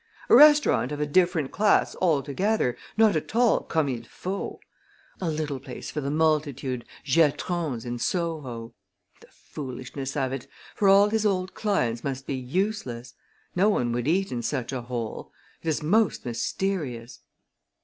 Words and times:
A 0.29 0.35
restaurant 0.35 0.91
of 0.91 0.99
a 0.99 1.05
different 1.05 1.51
class 1.51 1.95
altogether 2.01 2.75
not 2.97 3.15
at 3.15 3.35
all 3.35 3.59
comme 3.59 3.87
il 3.89 4.01
faut; 4.03 4.57
a 5.21 5.29
little 5.29 5.59
place 5.59 5.91
for 5.91 6.01
the 6.01 6.09
multitude 6.09 6.85
Giatron's, 7.05 7.85
in 7.85 7.99
Soho. 7.99 8.73
The 9.19 9.27
foolishness 9.29 10.17
of 10.17 10.33
it 10.33 10.47
for 10.73 10.87
all 10.89 11.09
his 11.09 11.23
old 11.23 11.53
clients 11.53 12.03
must 12.03 12.25
be 12.25 12.33
useless! 12.33 13.13
No 13.55 13.69
one 13.69 13.91
would 13.91 14.07
eat 14.07 14.31
in 14.31 14.41
such 14.41 14.71
a 14.73 14.81
hole. 14.81 15.31
It 15.61 15.67
is 15.67 15.83
most 15.83 16.25
mysterious!" 16.25 17.19